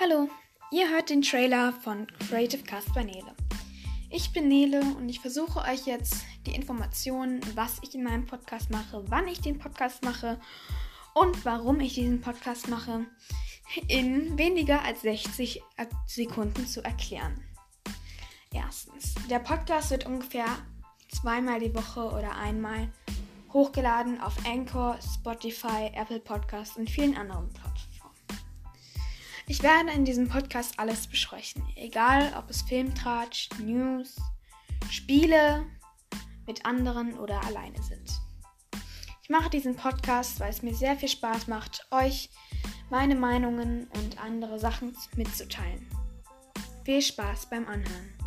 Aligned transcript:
Hallo, 0.00 0.28
ihr 0.72 0.90
hört 0.90 1.08
den 1.08 1.22
Trailer 1.22 1.72
von 1.72 2.08
Creative 2.28 2.64
Cast 2.64 2.92
bei 2.94 3.04
Nele. 3.04 3.32
Ich 4.10 4.32
bin 4.32 4.48
Nele 4.48 4.80
und 4.80 5.08
ich 5.08 5.20
versuche 5.20 5.60
euch 5.60 5.86
jetzt 5.86 6.16
die 6.46 6.54
Informationen, 6.56 7.40
was 7.54 7.78
ich 7.80 7.94
in 7.94 8.02
meinem 8.02 8.26
Podcast 8.26 8.70
mache, 8.70 9.04
wann 9.06 9.28
ich 9.28 9.40
den 9.40 9.60
Podcast 9.60 10.02
mache 10.02 10.40
und 11.14 11.44
warum 11.44 11.78
ich 11.78 11.94
diesen 11.94 12.20
Podcast 12.20 12.68
mache, 12.68 13.06
in 13.86 14.36
weniger 14.36 14.82
als 14.82 15.02
60 15.02 15.62
Sekunden 16.08 16.66
zu 16.66 16.82
erklären. 16.82 17.40
Erstens, 18.52 19.14
der 19.30 19.38
Podcast 19.38 19.92
wird 19.92 20.06
ungefähr 20.06 20.46
zweimal 21.08 21.60
die 21.60 21.72
Woche 21.72 22.00
oder 22.00 22.36
einmal 22.36 22.90
hochgeladen 23.52 24.20
auf 24.20 24.34
Anchor, 24.44 24.98
Spotify, 25.00 25.92
Apple 25.94 26.18
Podcasts 26.18 26.76
und 26.76 26.90
vielen 26.90 27.16
anderen 27.16 27.48
Plattformen. 27.50 27.93
Ich 29.46 29.62
werde 29.62 29.90
in 29.90 30.06
diesem 30.06 30.28
Podcast 30.28 30.78
alles 30.78 31.06
besprechen, 31.06 31.62
egal 31.76 32.32
ob 32.38 32.48
es 32.48 32.62
Filmtratsch, 32.62 33.50
News, 33.58 34.16
Spiele 34.90 35.66
mit 36.46 36.64
anderen 36.64 37.18
oder 37.18 37.44
alleine 37.44 37.82
sind. 37.82 38.10
Ich 39.22 39.28
mache 39.28 39.50
diesen 39.50 39.76
Podcast, 39.76 40.40
weil 40.40 40.50
es 40.50 40.62
mir 40.62 40.74
sehr 40.74 40.96
viel 40.96 41.10
Spaß 41.10 41.46
macht, 41.46 41.86
euch 41.90 42.30
meine 42.88 43.14
Meinungen 43.14 43.86
und 43.96 44.18
andere 44.18 44.58
Sachen 44.58 44.96
mitzuteilen. 45.14 45.86
Viel 46.84 47.02
Spaß 47.02 47.50
beim 47.50 47.66
Anhören. 47.66 48.23